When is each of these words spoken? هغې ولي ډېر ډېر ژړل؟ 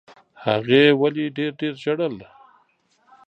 هغې 0.45 0.83
ولي 1.01 1.25
ډېر 1.37 1.51
ډېر 1.61 1.73
ژړل؟ 1.83 2.15